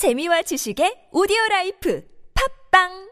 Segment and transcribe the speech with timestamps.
[0.00, 2.00] 재미와 지식의 오디오 라이프.
[2.32, 3.09] 팝빵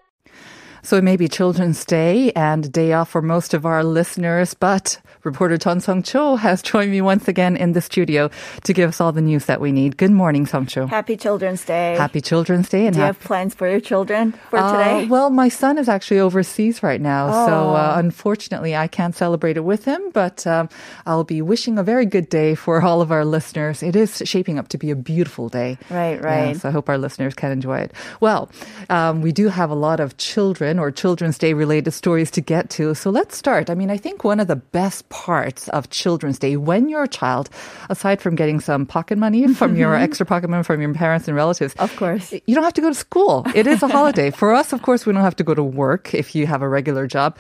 [0.89, 4.99] So it may be Children's Day and day off for most of our listeners, but
[5.23, 8.31] reporter Chun Sung Cho has joined me once again in the studio
[8.65, 9.99] to give us all the news that we need.
[9.99, 10.87] Good morning, Sung Cho.
[10.87, 11.95] Happy Children's Day.
[11.99, 12.87] Happy Children's Day.
[12.87, 15.07] And Do you have plans for your children for Uh, today?
[15.11, 17.99] well, my son is actually overseas right now, so uh, Oh.
[17.99, 20.01] unfortunately I can't celebrate it with him.
[20.15, 20.71] But um,
[21.05, 23.83] I'll be wishing a very good day for all of our listeners.
[23.83, 25.77] It is shaping up to be a beautiful day.
[25.91, 26.57] Right, Yeah, right.
[26.57, 27.93] so I hope our listeners can enjoy it.
[28.23, 28.49] Well,
[28.89, 32.71] um, we do have a lot of children or Children's Day related stories to get
[32.71, 32.95] to.
[32.95, 33.71] So let's start.
[33.71, 37.09] I mean, I think one of the best parts of Children's Day when you're a
[37.09, 37.51] child,
[37.89, 40.05] aside from getting some pocket money from your mm-hmm.
[40.05, 42.33] extra pocket money from your parents and relatives, Of course.
[42.33, 43.45] you don't have to go to school.
[43.55, 44.31] It is a holiday.
[44.31, 46.69] For us, of course, we don't have to go to work if you have a
[46.69, 47.37] regular job.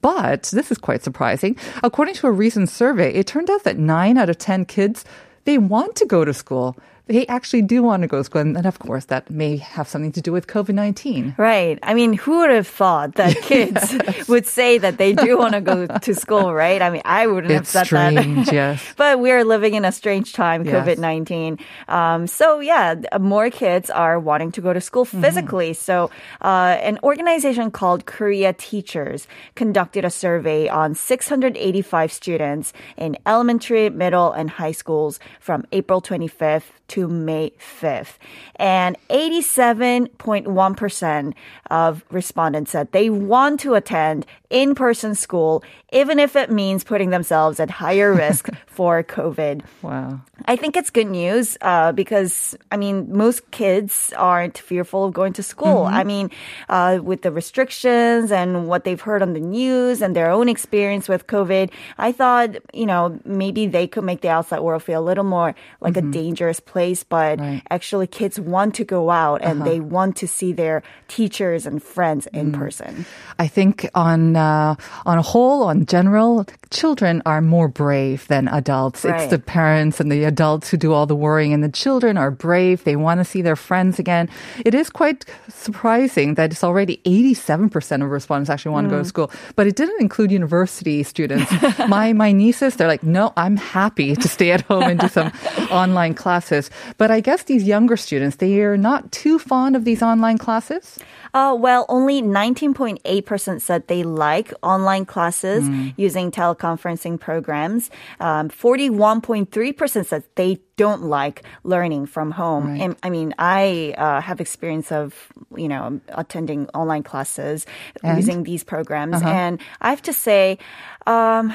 [0.00, 1.56] But this is quite surprising.
[1.82, 5.04] According to a recent survey, it turned out that nine out of 10 kids,
[5.44, 6.76] they want to go to school.
[7.10, 8.40] They actually do want to go to school.
[8.42, 11.34] And, of course, that may have something to do with COVID 19.
[11.36, 11.76] Right.
[11.82, 13.82] I mean, who would have thought that kids
[14.30, 16.80] would say that they do want to go to school, right?
[16.80, 18.54] I mean, I wouldn't It's have said that strange, that.
[18.62, 18.78] yes.
[18.96, 20.70] but we're living in a strange time, Yes.
[20.86, 21.58] COVID 19.
[21.88, 25.22] Um, so, yeah, more kids are wanting to go to school Mm-hmm.
[25.22, 25.72] physically.
[25.74, 26.10] So,
[26.42, 34.30] uh, an organization called Korea Teachers conducted a survey on 685 students in elementary, middle,
[34.32, 38.14] and high schools from April 25th to May 5th.
[38.56, 41.34] And 87.1%
[41.70, 47.10] of respondents said they want to attend in person school, even if it means putting
[47.10, 49.62] themselves at higher risk for COVID.
[49.82, 50.20] Wow.
[50.46, 55.32] I think it's good news uh, because, I mean, most kids aren't fearful of going
[55.34, 55.84] to school.
[55.84, 56.30] I mean,
[56.68, 61.08] uh, with the restrictions and what they've heard on the news and their own experience
[61.08, 65.04] with COVID, I thought, you know, maybe they could make the outside world feel a
[65.04, 66.89] little more like a dangerous place.
[67.08, 67.62] But Right.
[67.70, 72.26] actually, kids want to go out and they want to see their teachers and friends
[72.32, 73.06] in person.
[73.38, 74.74] I think on uh,
[75.06, 79.04] on a whole, on general, children are more brave than adults.
[79.04, 82.30] It's the parents and the adults who do all the worrying, and the children are
[82.30, 82.84] brave.
[82.84, 84.28] They want to see their friends again.
[84.64, 89.04] It is quite surprising that it's already 87% of respondents actually want to go to
[89.04, 91.50] school, but it didn't include university students.
[91.88, 95.32] my my nieces, they're like, no, I'm happy to stay at home and do some
[95.70, 96.70] online classes.
[96.98, 100.98] But I guess these younger students, they are not too fond of these online classes.
[101.32, 106.30] Uh, well, only 19.8% said they like online classes using
[106.60, 107.90] teleconferencing programs.
[108.18, 112.68] Um, 41.3% said they don't like learning from home.
[112.68, 112.80] Right.
[112.80, 115.14] And I mean, I uh, have experience of,
[115.56, 117.66] you know, attending online classes
[118.02, 118.16] And?
[118.16, 119.22] using these programs.
[119.22, 120.58] And I have to say,
[121.06, 121.54] um,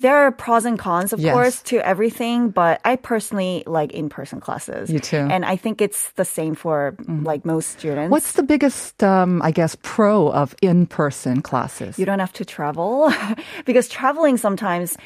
[0.00, 1.32] there are pros and cons, of Yes.
[1.32, 4.90] course, to everything, but I personally like in-person classes.
[4.90, 5.16] You too.
[5.30, 8.10] And I think it's the same for like most students.
[8.10, 11.98] What's the biggest, um, I guess, pro of in-person classes?
[11.98, 13.12] You don't have to travel
[13.64, 14.96] because traveling sometimes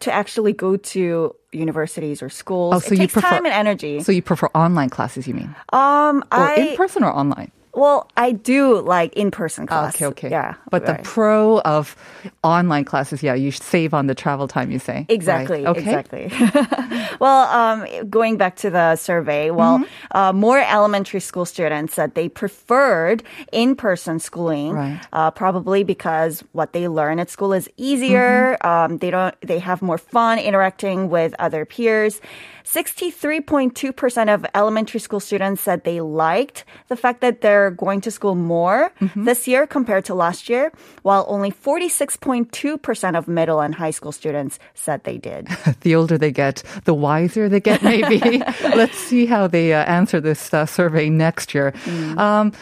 [0.00, 3.54] to actually go to universities or schools Oh, so it you takes prefer- time and
[3.54, 4.00] energy.
[4.00, 5.54] So you prefer online classes, you mean?
[5.72, 7.50] um, Or I in person or online?
[7.74, 9.94] Well, I do like in-person class.
[9.96, 10.30] Okay, okay.
[10.30, 11.96] Yeah, But the pro of
[12.42, 15.06] online classes, yeah, you save on the travel time, you say.
[15.08, 15.64] Exactly.
[15.64, 15.76] Right.
[15.76, 15.98] Okay.
[15.98, 16.30] Exactly.
[17.20, 20.16] well, um, going back to the survey, well, Mm-hmm.
[20.16, 25.00] uh, more elementary school students said they preferred in-person schooling, Right.
[25.12, 28.56] uh, probably because what they learn at school is easier.
[28.62, 28.92] Mm-hmm.
[28.92, 29.34] Um, they don't.
[29.42, 32.20] They have more fun interacting with other peers.
[32.64, 38.34] 63.2% of elementary school students said they liked the fact that they're going to school
[38.34, 39.24] more Mm-hmm.
[39.24, 40.72] this year compared to last year,
[41.02, 45.48] while only 46.2% of middle and high school students said they did.
[45.80, 48.38] The older they get, the wiser they get, maybe.
[48.62, 51.72] Let's see how they uh, answer this uh, survey next year.
[51.84, 52.16] Mm.
[52.18, 52.52] Um,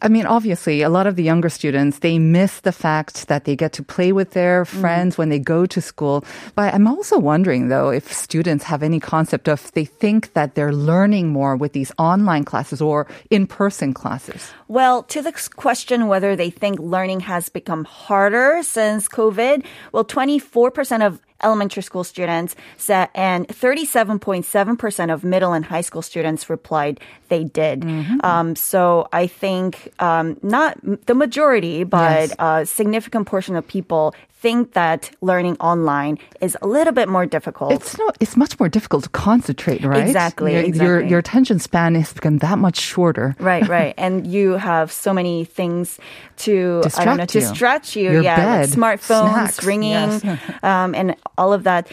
[0.00, 3.56] I mean, obviously, a lot of the younger students, they miss the fact that they
[3.56, 4.80] get to play with their Mm.
[4.80, 6.24] friends when they go to school.
[6.54, 10.72] But I'm also wondering, though, if students have any concept of they think that they're
[10.72, 14.52] learning more with these online classes or in-person classes.
[14.68, 21.02] Well, to the question whether they think learning has become harder since COVID, well, 24%
[21.02, 27.44] of elementary school students said, and 37.7% of middle and high school students replied they
[27.44, 27.84] did.
[28.24, 31.98] Um, so I think um, not the majority, but
[32.30, 32.34] Yes.
[32.38, 37.72] a significant portion of people think that learning online is a little bit more difficult.
[37.72, 40.06] It's no, it's much more difficult to concentrate, right?
[40.06, 41.10] Exactly, Your, Your, exactly.
[41.10, 43.34] your attention span has become that much shorter.
[43.40, 43.94] Right, right.
[43.98, 45.98] And you have so many things
[46.38, 47.40] to I don't know, Distract you.
[47.40, 48.12] distract you.
[48.12, 49.92] Your yeah, bed, like smartphones snacks, ringing,
[50.22, 50.40] yes.
[50.62, 51.88] um, and all of that.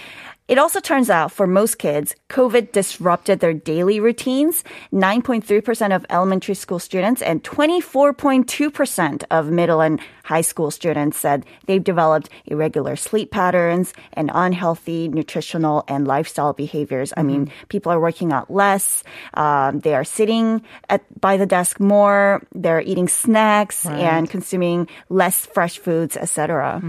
[0.47, 4.63] It also turns out for most kids, COVID disrupted their daily routines.
[4.94, 11.83] 9.3% of elementary school students and 24.2% of middle and high school students said they've
[11.83, 17.13] developed irregular sleep patterns and unhealthy nutritional and lifestyle behaviors.
[17.18, 19.03] I mean, people are working out less.
[19.33, 22.42] Um, they are sitting at, by the desk more.
[22.53, 26.81] They're eating snacks and consuming less fresh foods, etc.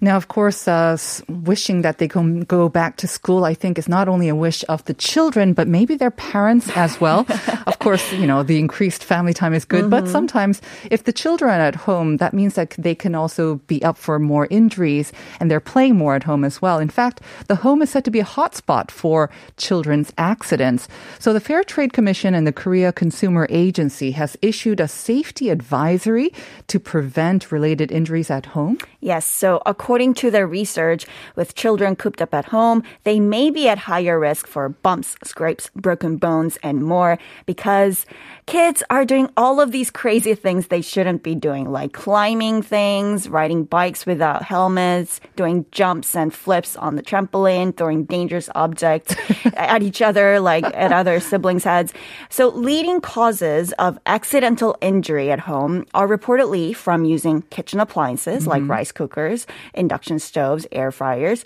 [0.00, 0.96] Now, of course, uh,
[1.28, 4.64] wishing that they can go back to school, I think, is not only a wish
[4.68, 7.26] of the children, but maybe their parents as well.
[7.66, 10.12] of course, you know, the increased family time is good, but mm-hmm.
[10.12, 13.96] sometimes if the children are at home, that means that they can also be up
[13.96, 16.78] for more injuries and they're playing more at home as well.
[16.78, 20.88] In fact, the home is said to be a hotspot for children's accidents.
[21.18, 26.32] So the Fair Trade Commission and the Korea Consumer Agency has issued a safety advisory
[26.68, 28.78] to prevent related injuries at home.
[29.00, 29.26] Yes.
[29.26, 32.61] So according to their research, with children cooped up at home,
[33.04, 38.06] they may be at higher risk for bumps, scrapes, broken bones, and more because
[38.46, 43.28] kids are doing all of these crazy things they shouldn't be doing, like climbing things,
[43.28, 49.14] riding bikes without helmets, doing jumps and flips on the trampoline, throwing dangerous objects
[49.56, 51.92] at each other, like at other siblings' heads.
[52.30, 58.62] So leading causes of accidental injury at home are reportedly from using kitchen appliances like
[58.62, 58.70] mm-hmm.
[58.70, 61.44] rice cookers, induction stoves, air fryers,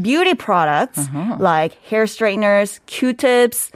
[0.00, 1.36] beauty products uh-huh.
[1.38, 3.70] like hair straighteners, Q-tips,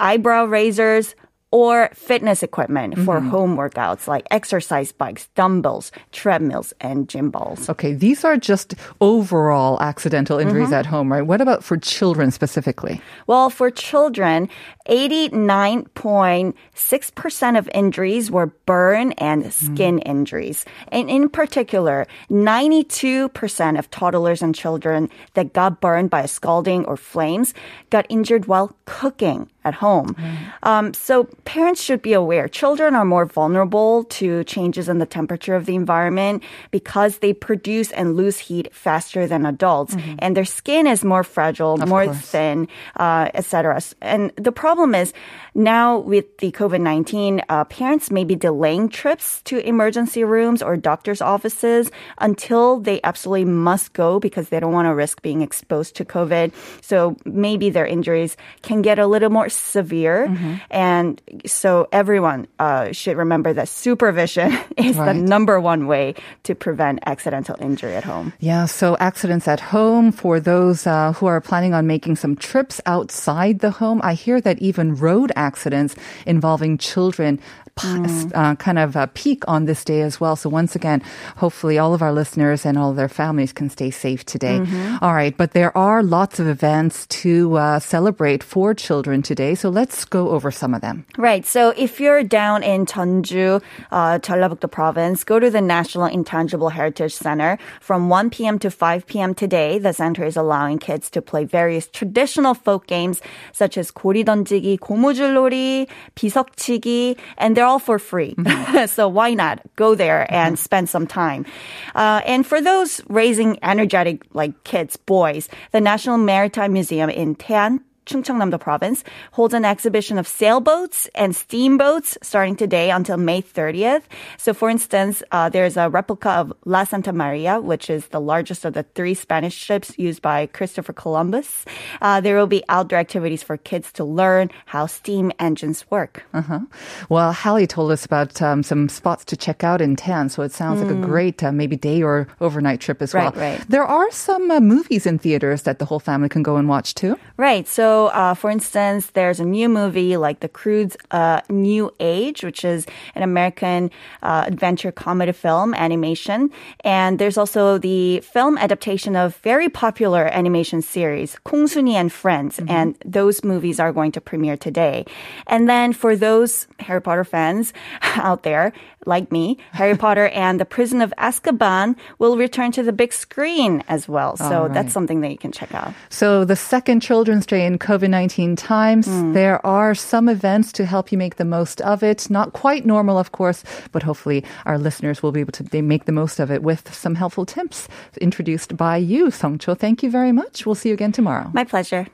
[0.00, 1.14] eyebrow razors,
[1.52, 3.28] or fitness equipment for mm-hmm.
[3.28, 7.68] home workouts like exercise bikes, dumbbells, treadmills, and gym balls.
[7.68, 10.74] Okay, these are just overall accidental injuries mm-hmm.
[10.74, 11.22] at home, right?
[11.22, 13.02] What about for children specifically?
[13.26, 14.48] Well, for children,
[14.88, 19.74] 89.6% of injuries were burn and mm-hmm.
[19.74, 20.64] skin injuries.
[20.88, 27.52] And in particular, 92% of toddlers and children that got burned by scalding or flames
[27.90, 30.16] got injured while cooking at home.
[30.62, 35.54] Um, so parents should be aware children are more vulnerable to changes in the temperature
[35.54, 40.86] of the environment because they produce and lose heat faster than adults, and their skin
[40.86, 42.20] is more fragile, more course.
[42.20, 43.80] thin, uh, etc.
[44.00, 45.12] And the problem is
[45.54, 50.76] now with the COVID nineteen, uh, parents may be delaying trips to emergency rooms or
[50.76, 55.96] doctors' offices until they absolutely must go because they don't want to risk being exposed
[55.96, 56.52] to COVID.
[56.80, 60.30] So maybe their injuries can get a little more severe,
[60.70, 66.14] and so everyone uh, should remember that supervision is the number one way
[66.44, 68.32] to prevent accidental injury at home.
[68.40, 72.80] Yeah, so accidents at home for those uh, who are planning on making some trips
[72.86, 74.00] outside the home.
[74.02, 75.94] I hear that even road accidents
[76.26, 77.40] involving children
[77.76, 80.36] p- uh, kind of uh, peak on this day as well.
[80.36, 81.02] So once again,
[81.36, 84.60] hopefully all of our listeners and all their families can stay safe today.
[85.00, 89.54] All right, but there are lots of events to uh, celebrate for children today.
[89.54, 91.04] So let's go over some of them.
[91.22, 91.46] Right.
[91.46, 94.18] So if you're down in Jeonju, uh,
[94.66, 98.58] province, go to the National Intangible Heritage Center from 1 p.m.
[98.58, 99.32] to 5 p.m.
[99.32, 99.78] today.
[99.78, 103.22] The center is allowing kids to play various traditional folk games
[103.52, 105.86] such as 고리 던지기, 고무줄놀이,
[106.16, 108.34] 비석치기, and they're all for free.
[108.34, 108.86] Mm-hmm.
[108.92, 110.34] so why not go there mm-hmm.
[110.34, 110.64] and mm-hmm.
[110.64, 111.46] spend some time?
[111.94, 117.78] Uh, and for those raising energetic like kids, boys, the National Maritime Museum in Taean
[118.06, 124.02] Chungcheongnam-do province holds an exhibition of sailboats and steamboats starting today until May 30th.
[124.38, 128.64] So, for instance, uh, there's a replica of La Santa Maria, which is the largest
[128.64, 131.64] of the three Spanish ships used by Christopher Columbus.
[132.00, 136.24] Uh, there will be outdoor activities for kids to learn how steam engines work.
[136.34, 136.60] Uh-huh.
[137.08, 140.52] Well, Hallie told us about um, some spots to check out in Taean, so it
[140.52, 143.30] sounds like a great uh, maybe day or overnight trip as well.
[143.32, 143.64] Right, right.
[143.68, 146.94] There are some uh, movies in theaters that the whole family can go and watch
[146.94, 147.18] too.
[147.36, 147.68] Right.
[147.68, 152.64] So, uh, for instance, there's a new movie like The Croods uh, New Age, which
[152.64, 153.90] is an American
[154.22, 156.50] uh, adventure comedy film animation.
[156.84, 162.60] And there's also the film adaptation of very popular animation series, Kongsuni and Friends.
[162.68, 165.04] And those movies are going to premiere today.
[165.46, 167.72] And then for those Harry Potter fans
[168.02, 168.72] out there,
[169.06, 173.82] like me, Harry Potter and the Prison of Azkaban will return to the big screen
[173.88, 174.36] as well.
[174.36, 174.72] So right.
[174.72, 175.94] that's something that you can check out.
[176.08, 179.32] So the second Children's Day in COVID 19 times, hmm.
[179.32, 182.30] there are some events to help you make the most of it.
[182.30, 186.12] Not quite normal, of course, but hopefully our listeners will be able to make the
[186.12, 187.88] most of it with some helpful tips
[188.20, 189.76] introduced by you, Songcho.
[189.76, 190.64] Thank you very much.
[190.64, 191.50] We'll see you again tomorrow.
[191.52, 192.06] My pleasure.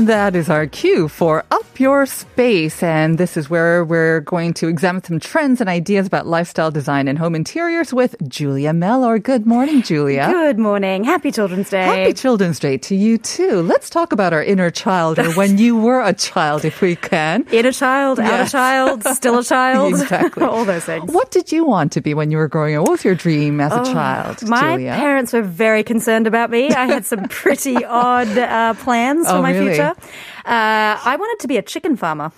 [0.00, 2.82] And that is our cue for Up Your Space.
[2.82, 7.08] And this is where we're going to examine some trends and ideas about lifestyle design
[7.08, 9.18] and home interiors with Julia Mellor.
[9.18, 10.28] Good morning, Julia.
[10.30, 11.04] Good morning.
[11.04, 11.82] Happy Children's Day.
[11.84, 13.62] Happy Children's Day to you too.
[13.62, 17.46] Let's talk about our inner child or when you were a child, if we can.
[17.50, 18.52] Inner child, outer Yes.
[18.52, 19.94] child, still a child.
[20.00, 20.42] Exactly.
[20.50, 21.10] All those things.
[21.10, 22.82] What did you want to be when you were growing up?
[22.82, 24.92] What was your dream as a child, Oh, My Julia?
[24.92, 26.68] parents were very concerned about me.
[26.70, 29.68] I had some pretty odd uh, plans for Oh, my really?
[29.70, 29.94] future.
[30.44, 32.32] Uh, I wanted to be a chicken farmer.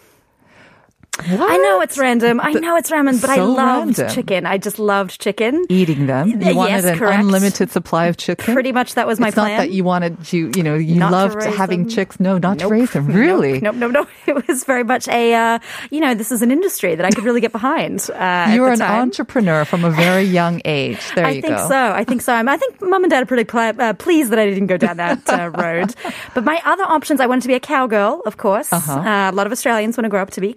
[1.19, 1.53] What?
[1.53, 2.41] I know it's random.
[2.41, 4.15] I know it's random, but I loved random.
[4.15, 4.47] chicken.
[4.47, 5.65] I just loved chicken.
[5.69, 6.29] Eating them.
[6.29, 7.21] You Yes, wanted an correct.
[7.23, 8.55] unlimited supply of chicken.
[8.55, 9.51] Pretty much that was my it's plan.
[9.53, 11.91] not that you wanted you you know you Not loved having them.
[11.91, 12.19] chicks.
[12.19, 13.07] No, not to raise them.
[13.13, 13.61] Really.
[13.61, 14.37] Nope, nope, nope, nope.
[14.39, 15.59] It was very much a, uh,
[15.91, 18.09] you know, this is an industry that I could really get behind.
[18.11, 20.99] Uh, You were an entrepreneur from a very young age.
[21.15, 21.49] There I you go.
[21.49, 21.93] I think so.
[21.93, 22.33] I think so.
[22.33, 24.77] I'm- I think mum and dad are pretty pl- uh, pleased that I didn't go
[24.79, 25.95] down that uh, road.
[26.35, 28.73] But my other options, I wanted to be a cowgirl, of course.
[28.73, 28.93] Uh-huh.
[29.01, 30.55] Uh, a lot of Australians want to grow up to be a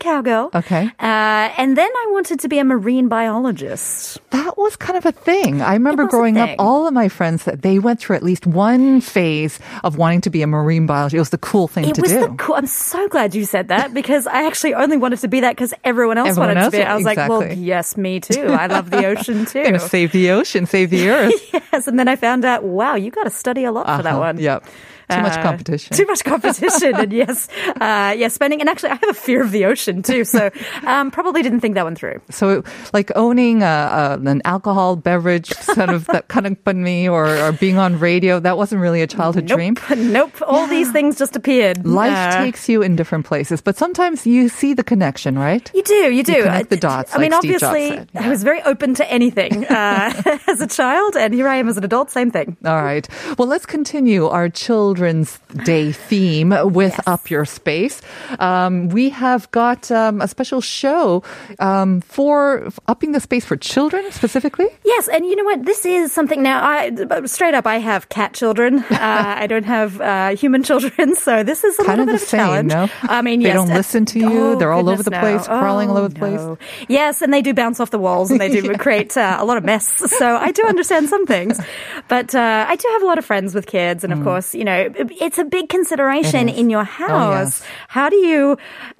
[0.53, 0.85] Okay.
[0.99, 4.19] Uh, and then I wanted to be a marine biologist.
[4.31, 5.61] That was kind of a thing.
[5.61, 9.01] I remember growing up, all of my friends that they went through at least one
[9.01, 11.15] phase of wanting to be a marine biologist.
[11.15, 11.91] It was the cool thing to do.
[11.91, 12.19] It to was do.
[12.21, 12.55] the cool.
[12.55, 15.73] I'm so glad you said that because I actually only wanted to be that because
[15.83, 16.83] everyone else Everyone wanted else to be.
[16.83, 18.47] I was like, well, yes, me too.
[18.47, 19.63] I love the ocean too.
[19.63, 21.33] Gonna save the ocean, save the earth.
[21.53, 24.11] yes, and then I found out, wow, you got to study a lot for that
[24.11, 24.19] Uh-huh.
[24.19, 24.37] one.
[24.39, 24.65] Yep.
[25.09, 25.95] Too much Uh, competition.
[25.97, 27.47] Too much competition, and yes,
[27.79, 28.59] uh, yes, spending.
[28.59, 30.49] And actually, I have a fear of the ocean too, so
[30.83, 32.21] um, probably didn't think that one through.
[32.29, 37.27] So, like owning a, a, an alcohol beverage, sort of that kind of me, or,
[37.27, 39.75] or being on radio, that wasn't really a childhood Nope, dream.
[40.11, 40.31] nope.
[40.41, 41.85] All these things just appeared.
[41.85, 45.69] Life Uh, takes you in different places, but sometimes you see the connection, right?
[45.73, 46.43] You do, you do.
[46.43, 48.09] connect the I- dots, I mean, Steve obviously, said.
[48.15, 50.11] I was very open to anything uh,
[50.47, 52.09] as a child, and here I am as an adult.
[52.11, 52.57] Same thing.
[52.65, 53.07] All right.
[53.37, 54.49] Well, let's continue our
[54.99, 58.01] Children's Day theme with Up Your Space.
[58.39, 61.21] Um, we have got um, a special show
[61.59, 64.67] um, for upping the space for children specifically.
[64.85, 65.65] Yes, and you know what?
[65.65, 66.63] This is something now.
[66.65, 66.91] I
[67.25, 68.85] straight up, I have cat children.
[69.05, 72.27] Uh, I don't have uh, human children, so this is a Kind little of bit
[72.29, 72.71] the of a same, challenge.
[72.71, 72.89] no?
[73.03, 74.25] I mean, They yes, don't uh, listen to you.
[74.53, 75.59] oh, They're all over the place, no.
[75.59, 76.57] crawling all Oh, over the place.
[76.87, 79.57] Yes, and they do bounce off the walls, and they do create uh, a lot
[79.57, 79.85] of mess.
[80.17, 81.59] So I do understand some things,
[82.07, 84.63] but uh, I do have a lot of friends with kids, and of course, you
[84.63, 87.61] know, it's a big consideration in your Oh, house.
[87.61, 87.63] yes.
[87.87, 88.57] How do you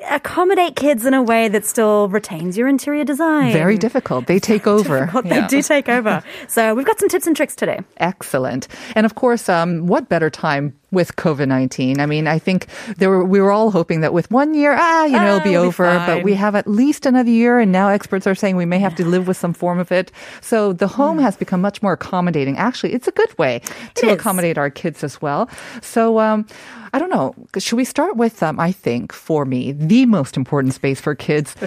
[0.09, 3.53] accommodate kids in a way that still retains your interior design?
[3.53, 4.27] Very difficult.
[4.27, 5.09] They take over.
[5.13, 5.47] Well, they Yeah.
[5.47, 6.21] do take over.
[6.47, 7.79] So we've got some tips and tricks today.
[7.97, 8.67] Excellent.
[8.95, 11.99] And of course, um, what better time with COVID 19?
[11.99, 12.65] I mean, I think
[12.97, 15.43] there were, we were all hoping that with one year, ah, you know, it'll Ah,
[15.43, 17.59] be be over, but we have at least another year.
[17.59, 20.11] And now experts are saying we may have to live with some form of it.
[20.41, 22.57] So the home has become much more accommodating.
[22.57, 23.61] Actually, it's a good way
[23.95, 25.47] to accommodate our kids as well.
[25.81, 26.47] So, um,
[26.93, 27.35] I don't know.
[27.59, 31.55] Should we start with, um, I think, for me, the most important space for kids?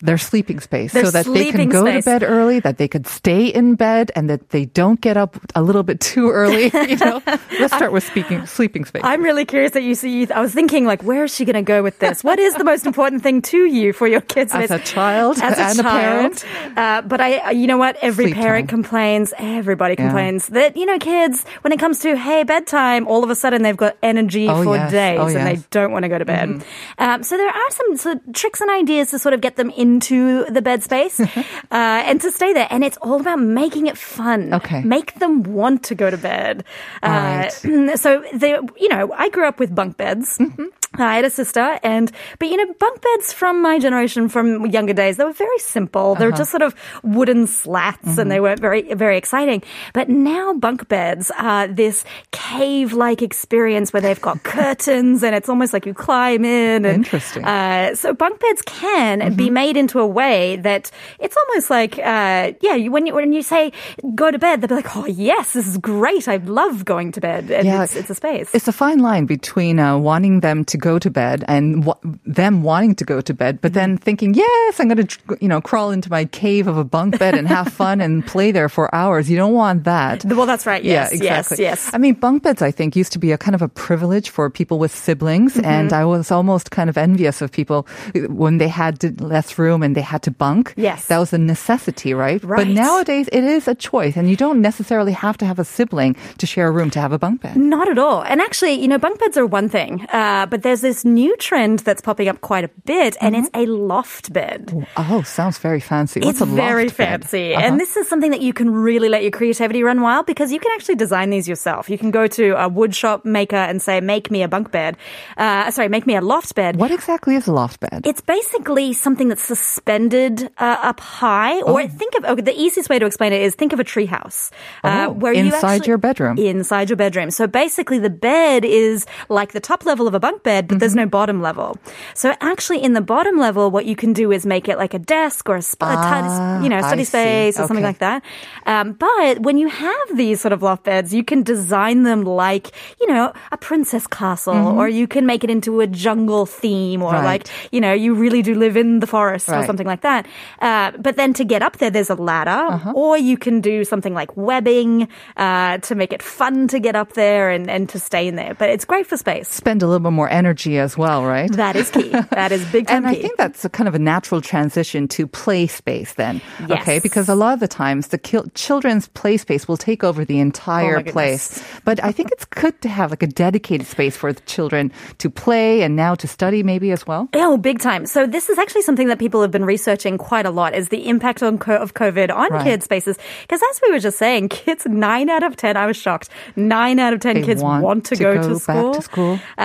[0.00, 2.04] Their sleeping space, Their so that they can go space.
[2.04, 5.36] to bed early, that they could stay in bed, and that they don't get up
[5.54, 6.70] a little bit too early.
[6.86, 7.20] You know,
[7.60, 9.02] let's start with speaking sleeping space.
[9.04, 10.30] I'm really curious that you see.
[10.30, 12.22] I was thinking, like, where is she going to go with this?
[12.22, 14.52] What is the most important thing to you for your kids?
[14.54, 16.44] As a child as a and a child.
[16.76, 17.96] Uh, but I, you know what?
[18.02, 18.76] Every Sleep parent time.
[18.82, 19.34] complains.
[19.38, 20.04] Everybody Yeah.
[20.06, 23.62] complains that you know, kids when it comes to hey bedtime, all of a sudden
[23.62, 24.90] they've got energy Oh, for yes.
[24.90, 25.54] days Oh, and they.
[25.54, 25.70] Mm-hmm.
[25.70, 26.64] don't want to go to bed.
[26.98, 29.70] Um, so there are some sort of tricks and ideas to sort of get them
[29.76, 31.34] into the bed space uh,
[31.70, 32.68] and to stay there.
[32.70, 34.54] And it's all about making it fun.
[34.54, 34.82] Okay.
[34.82, 36.64] make them want to go to bed.
[37.02, 37.96] Uh, right.
[37.98, 40.38] so they, you know, I grew up with bunk beds.
[40.38, 40.64] Mm-hmm.
[40.98, 44.92] I had a sister, and but you know, bunk beds from my generation, from younger
[44.92, 46.14] days, they were very simple.
[46.14, 46.38] They were Uh-huh.
[46.42, 48.20] just sort of wooden slats, Mm-hmm.
[48.20, 49.62] and they weren't very very exciting.
[49.94, 55.72] But now bunk beds are this cave-like experience where they've got curtains, and it's almost
[55.72, 56.84] like you climb in.
[56.84, 57.44] And, Interesting.
[57.44, 59.36] Uh, so bunk beds can Mm-hmm.
[59.36, 60.90] be made into a way that
[61.24, 63.72] it's almost like, uh, yeah, you, when you when you say
[64.14, 66.24] go to bed, they'll be like, oh yes, this is great.
[66.28, 67.82] I love going to bed, and Yeah.
[67.84, 68.48] it's, it's a space.
[68.54, 71.90] It's a fine line between uh, wanting them to go to bed and
[72.24, 75.60] them wanting to go to bed, but then thinking, yes, I'm going to, you know,
[75.60, 78.86] crawl into my cave of a bunk bed and have fun and play there for
[78.94, 79.28] hours.
[79.28, 80.24] You don't want that.
[80.24, 80.82] Well, that's right.
[80.82, 81.64] Yes, yeah, exactly.
[81.64, 81.90] yes, yes.
[81.94, 84.48] I mean, bunk beds, I think, used to be a kind of a privilege for
[84.48, 85.54] people with siblings.
[85.54, 85.66] Mm-hmm.
[85.66, 87.86] And I was almost kind of envious of people
[88.28, 90.74] when they had less room and they had to bunk.
[90.76, 91.06] Yes.
[91.08, 92.42] That was a necessity, right?
[92.44, 92.66] Right.
[92.66, 94.16] But nowadays, it is a choice.
[94.16, 97.12] And you don't necessarily have to have a sibling to share a room to have
[97.12, 97.56] a bunk bed.
[97.56, 98.22] Not at all.
[98.22, 101.36] And actually, you know, bunk beds are one thing, uh, but there's there's this new
[101.36, 104.86] trend that's popping up quite a bit, and it's a loft bed.
[104.96, 106.20] Oh, sounds very fancy.
[106.20, 107.24] What's it's a loft very bed?
[107.24, 107.36] Uh-huh.
[107.36, 110.60] And this is something that you can really let your creativity run wild because you
[110.60, 111.88] can actually design these yourself.
[111.88, 114.96] You can go to a wood shop maker and say, make me a bunk bed.
[115.36, 116.76] Uh, sorry, make me a loft bed.
[116.76, 118.02] What exactly is a loft bed?
[118.04, 121.88] It's basically something that's suspended uh, up high, or Oh.
[121.88, 122.42] think of okay.
[122.42, 124.50] The easiest way to explain it is think of a tree house,
[124.84, 126.38] uh, Oh, where you inside your bedroom.
[126.38, 127.30] Inside your bedroom.
[127.30, 130.92] So basically, the bed is like the top level of a bunk bed, but there's
[130.92, 131.00] Mm-hmm.
[131.00, 131.76] no bottom level.
[132.14, 134.98] So actually, in the bottom level, what you can do is make it like a
[134.98, 137.10] desk or a, sp- a tidy- Ah, you know, I study see.
[137.10, 138.22] space or something like that.
[138.66, 142.72] Um, but when you have these sort of loft beds, you can design them like
[143.00, 147.12] you know a princess castle, or you can make it into a jungle theme, or
[147.12, 147.24] Mm-hmm.
[147.24, 147.40] Right.
[147.44, 150.26] like you know you really do live in the forest or something like that.
[150.60, 152.92] Uh, but then to get up there, there's a ladder, Uh-huh.
[152.94, 157.12] or you can do something like webbing uh, to make it fun to get up
[157.14, 158.54] there and, and to stay in there.
[158.54, 159.48] But it's great for space.
[159.48, 161.50] Spend a little bit more energy as well, right?
[161.52, 162.08] That is key.
[162.10, 165.26] that is big time And I think that's a kind of a natural transition to
[165.26, 166.40] play space then.
[166.68, 166.82] Yes.
[166.82, 170.24] Okay, because a lot of the times the kil- children's play space will take over
[170.24, 171.62] the entire Oh place.
[171.84, 175.30] But I think it's good to have like a dedicated space for the children to
[175.30, 177.28] play and now to study maybe as well.
[177.34, 178.06] Oh, big time.
[178.06, 181.08] So this is actually something that people have been researching quite a lot is the
[181.08, 182.64] impact on co- of COVID on Right.
[182.64, 183.18] kids' spaces.
[183.42, 186.98] Because as we were just saying, kids, nine out of 10, I was shocked, nine
[186.98, 188.94] out of 10 They kids want want, to, to go, to back school.
[188.94, 189.32] to school.
[189.58, 189.60] Uh,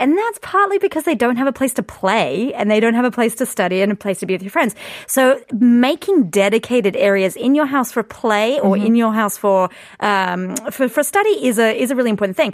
[0.00, 3.04] and that's partly because they don't have a place to play and they don't have
[3.04, 4.74] a place to study and a place to be with your friends.
[5.06, 8.86] So making dedicated areas in your house for play or Mm-hmm.
[8.86, 12.52] in your house for, um, for, for study is a, is a really important thing.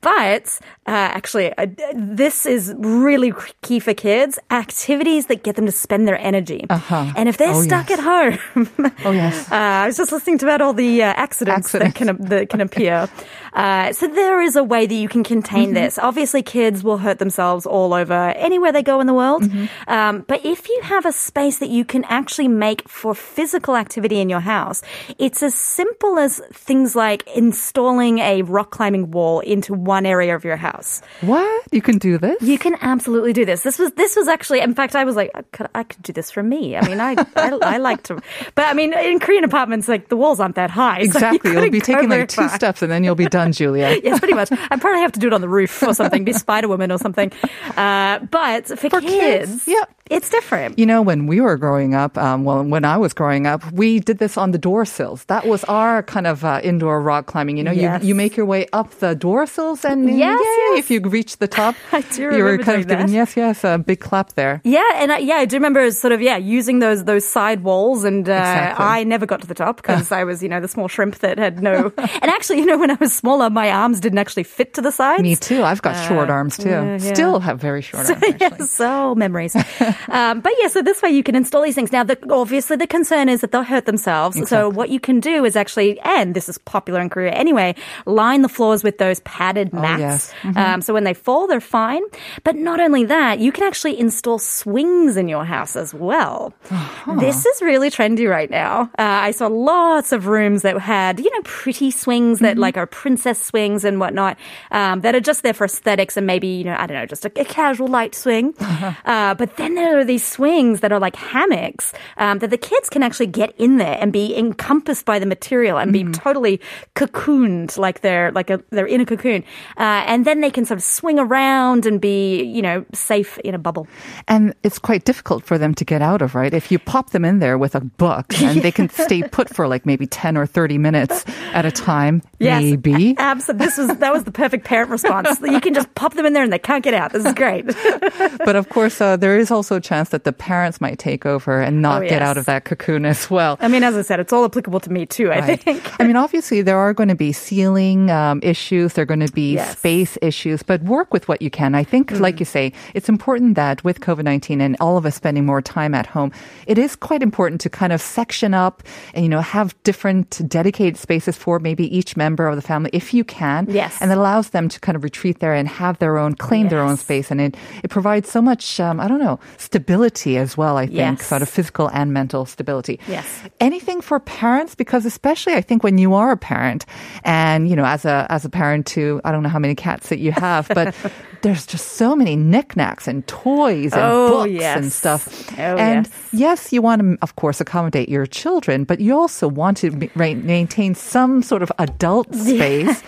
[0.00, 4.38] But, uh, actually, uh, this is really key for kids.
[4.50, 6.66] Activities that get them to spend their energy.
[6.68, 7.12] Uh-huh.
[7.16, 7.98] And if they're Oh, stuck yes.
[7.98, 8.68] at home,
[9.04, 9.50] Oh, yes.
[9.50, 12.60] uh, I was just listening to about all the uh, accidents, that can that can
[12.60, 13.08] appear.
[13.54, 15.74] Uh, so there is a way that you can contain Mm-hmm.
[15.74, 15.98] this.
[15.98, 19.42] Obviously, kids will hurt themselves all over anywhere they go in the world.
[19.42, 19.90] Mm-hmm.
[19.90, 24.20] Um, but if you have a space that you can actually make for physical activity
[24.20, 24.82] in your house,
[25.18, 30.44] it's as simple as things like installing a rock climbing wall into one area of
[30.44, 31.02] your house.
[31.20, 31.62] What?
[31.72, 32.40] You can do this?
[32.42, 33.62] You can absolutely do this.
[33.62, 36.12] This was this was actually, in fact, I was like, I could, I could do
[36.12, 36.76] this for me.
[36.76, 38.20] I mean, I, I I like to,
[38.54, 41.06] but I mean, in Korean apartments, like the walls aren't that high.
[41.06, 41.52] so you Exactly.
[41.52, 42.48] You'll be taking like two far.
[42.50, 43.98] steps and then you'll be done, Julia.
[44.02, 44.50] Yes, pretty much.
[44.50, 46.98] I probably have to do it on the roof or something, be Spider Woman or
[47.02, 47.30] something.
[47.76, 49.84] Uh, but for, For kids, yeah.
[50.10, 50.78] it's different.
[50.78, 54.00] You know, when we were growing up, um, well, when I was growing up, we
[54.00, 55.24] did this on the door sills.
[55.26, 57.56] That was our kind of uh, indoor rock climbing.
[57.58, 58.02] You know, Yes.
[58.02, 60.78] you, you make your way up the door sills and Yes, yay, yes.
[60.78, 63.12] if you reach the top, I do you were kind of doing giving, that.
[63.12, 64.60] yes, yes, a big clap there.
[64.64, 68.04] Yeah, and I, yeah, I do remember sort of yeah using those those side walls,
[68.04, 68.84] and uh, Exactly.
[68.84, 71.38] I never got to the top because I was you know the small shrimp that
[71.38, 71.92] had no.
[71.98, 74.90] and actually, you know, when I was smaller, my arms didn't actually fit to the
[74.92, 75.22] sides.
[75.22, 75.62] Me too.
[75.62, 76.68] I've got short arms too.
[76.70, 77.14] Uh, yeah, yeah.
[77.14, 78.22] Still have very short arms.
[78.40, 79.54] yeah, so memories.
[80.08, 81.92] um, but yeah, so this way you can install these things.
[81.92, 84.48] Now, the, obviously, the concern is that they'll hurt themselves.
[84.48, 87.74] So what you can do is actually, and this is popular in Korea anyway,
[88.06, 90.00] line the floors with those padded mats.
[90.00, 90.34] Oh, yes.
[90.42, 90.58] Mm-hmm.
[90.58, 92.02] Um, so when they fall, they're fine.
[92.44, 96.52] But not only that, you can actually install swings in your house as well.
[96.70, 97.14] Uh-huh.
[97.20, 98.82] This is really trendy right now.
[98.98, 102.60] Uh, I saw lots of rooms that had, you know, pretty swings that Mm-hmm.
[102.60, 104.36] like are princess swings and whatnot
[104.72, 107.24] um, that are just there for aesthetics and maybe, you know, I don't know, just
[107.24, 108.54] a, a casual light swing.
[108.72, 108.92] Uh-huh.
[109.04, 112.88] Uh, but then there are these swings that are like hammocks um, that the kids
[112.88, 116.58] can actually get in there and be encompassed by the material and be totally
[116.94, 119.44] cocooned like they're like a, they're in a cocoon.
[119.76, 123.54] Uh, and then they can sort of swing around and be, you know, safe in
[123.54, 123.86] a bubble.
[124.26, 126.54] And it's quite difficult for them to get out of, right?
[126.54, 129.68] If you pop them in there with a book and they can stay put for
[129.68, 133.14] like maybe 10 or 30 minutes at a time, maybe.
[133.18, 133.66] Absolutely.
[133.66, 135.40] This was that was the perfect parent response.
[135.52, 137.12] You can just pop them in there and they can't get out.
[137.12, 137.66] This is great.
[138.48, 141.60] but of course, uh, there is also a chance that the parents might take over
[141.60, 143.58] and not Oh, get out of that cocoon as well.
[143.60, 145.30] I mean, as I said, it's all applicable to me too.
[145.30, 145.60] I Right.
[145.60, 145.82] think.
[146.00, 148.94] I mean, obviously, there are going to be ceiling um, issues.
[148.94, 149.76] There are going to be Yes.
[149.78, 151.74] space issues, but work with what you can.
[151.74, 155.14] I think, like you say, it's important that with COVID 19 and all of us
[155.16, 156.32] spending more time at home,
[156.66, 158.82] it is quite important to kind of section up
[159.14, 163.12] and, you know, have different dedicated spaces for maybe each member of the family if
[163.12, 163.66] you can.
[163.68, 163.98] Yes.
[164.00, 166.80] And it allows them to kind of retreat there and have their own, claim their
[166.80, 167.30] own space.
[167.30, 170.96] And it, it provides so much, um, I don't know, stability as well, I think,
[171.20, 171.26] Yes.
[171.26, 173.00] sort of physical and mental stability.
[173.08, 173.26] Yes.
[173.60, 174.74] Anything for parents?
[174.74, 176.86] Because especially I think when you are a parent
[177.24, 180.08] and, you know, as a, as a parent to, I don't know how many cats
[180.10, 180.94] that you have, but
[181.42, 185.50] there's just so many knickknacks and toys and Oh, books and stuff.
[185.58, 186.28] Oh, and yes.
[186.32, 190.34] yes, you want to, of course, accommodate your children, but you also want to ma-
[190.34, 193.02] maintain some sort of adult space.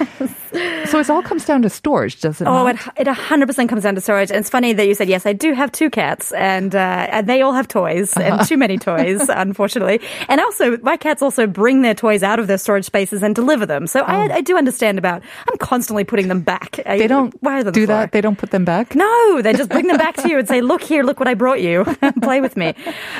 [0.86, 2.46] So it all comes down to storage, does it?
[2.46, 2.76] Oh, not?
[2.96, 4.30] it, it 100% comes down to storage.
[4.30, 6.78] And it's funny that you said, yes, I do have two cats, and, uh,
[7.10, 10.00] and they all have toys, and too many toys, unfortunately.
[10.28, 13.66] And also, my cats also bring their toys out of their storage spaces and deliver
[13.66, 13.86] them.
[13.88, 16.78] So I, I do understand about, I'm constantly putting them back.
[16.86, 16.98] Oh.
[16.98, 18.12] they don't Why on the do that.
[18.12, 18.96] They don't put them back.
[18.96, 21.34] No, they just bring them back to you and say, look here, look what I
[21.34, 21.84] brought you.
[22.22, 22.74] Play with me.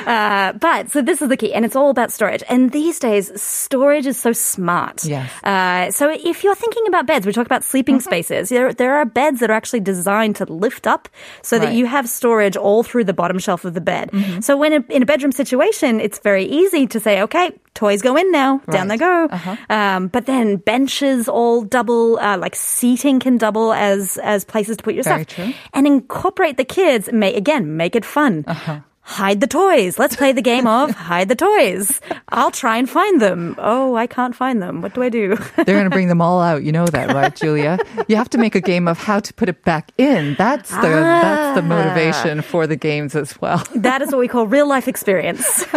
[0.05, 2.43] Uh, but so this is the key, and it's all about storage.
[2.49, 5.05] And these days, storage is so smart.
[5.05, 5.31] Yes.
[5.43, 8.01] Uh, so if you're thinking about beds, we talk about sleeping Mm-hmm.
[8.11, 8.49] spaces.
[8.49, 11.07] There, there are beds that are actually designed to lift up
[11.43, 11.75] so that Right.
[11.77, 14.09] you have storage all through the bottom shelf of the bed.
[14.11, 14.41] Mm-hmm.
[14.41, 18.15] So when a, in a bedroom situation, it's very easy to say, okay, toys go
[18.17, 19.27] in now, down they go.
[19.29, 19.55] Uh-huh.
[19.69, 24.83] Um, but then benches all double, uh, like seating can double as as places to
[24.83, 25.35] put your Very stuff.
[25.35, 25.53] true.
[25.73, 27.11] And incorporate the kids.
[27.11, 28.45] May, again, make it fun.
[28.47, 28.79] Uh-huh.
[29.07, 29.99] Hide the toys.
[29.99, 32.01] Let's play the game of hide the toys.
[32.29, 33.55] I'll try and find them.
[33.59, 34.81] Oh, I can't find them.
[34.81, 35.35] What do I do?
[35.57, 36.63] They're going to bring them all out.
[36.63, 37.77] You know that, right, Julia?
[38.07, 40.33] You have to make a game of how to put it back in.
[40.39, 41.67] That's the that's the Ah.
[41.67, 43.63] motivation for the games as well.
[43.75, 45.63] that is what we call real life experience.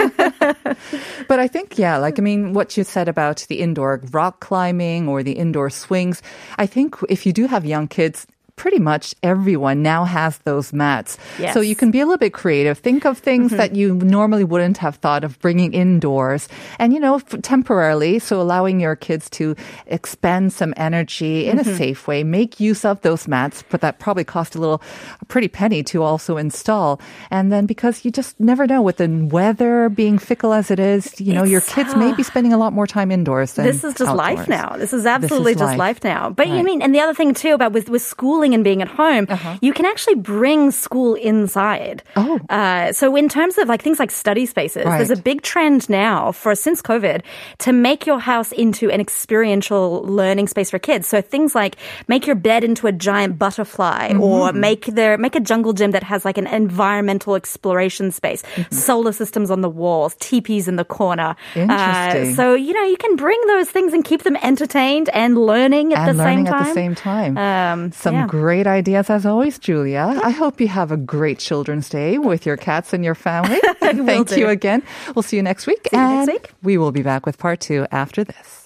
[1.29, 5.07] But I think, yeah, like, I mean, what you said about the indoor rock climbing
[5.09, 6.23] or the indoor swings,
[6.57, 8.27] I think if you do have young kids,
[8.59, 11.17] pretty much everyone now has those mats.
[11.39, 11.55] Yes.
[11.55, 12.77] So you can be a little bit creative.
[12.77, 13.63] Think of things mm-hmm.
[13.63, 18.19] that you normally wouldn't have thought of bringing indoors and, you know, f- temporarily.
[18.19, 19.55] So allowing your kids to
[19.87, 21.77] expend some energy in a mm-hmm.
[21.79, 24.83] safe way, make use of those mats, but that probably cost a little,
[25.23, 27.01] a pretty penny to also install.
[27.31, 31.21] And then because you just never know with the weather being fickle as it is,
[31.21, 33.85] you know, your It's, kids may be spending a lot more time indoors than this
[33.85, 34.75] is just life now.
[34.77, 36.03] This is absolutely just life.
[36.03, 36.05] life.
[36.05, 36.31] now.
[36.31, 36.65] But you Right.
[36.65, 39.27] mean, and the other thing too about with, with schooling and being at home,
[39.61, 42.03] you can actually bring school inside.
[42.17, 42.39] Oh.
[42.49, 46.33] Uh, so in terms of like things like study spaces, there's a big trend now
[46.33, 47.23] for since COVID
[47.59, 51.07] to make your house into an experiential learning space for kids.
[51.07, 51.77] So things like
[52.09, 56.03] make your bed into a giant butterfly or make their, make a jungle gym that
[56.03, 61.37] has like an environmental exploration space, solar systems on the walls, teepees in the corner.
[61.55, 62.33] Interesting.
[62.33, 65.93] Uh, so, you know, you can bring those things and keep them entertained and learning
[65.93, 66.63] at and the learning same time.
[66.63, 67.39] at the same time.
[67.39, 68.27] Um, Some yeah.
[68.39, 70.21] Great ideas as always, Julia.
[70.23, 73.61] I hope you have a great Children's Day with your cats and your family.
[73.81, 74.39] Thank do.
[74.39, 74.83] you again.
[75.15, 75.89] We'll see you next week.
[75.91, 76.53] See you next and week.
[76.63, 78.58] We will be back with part two after this.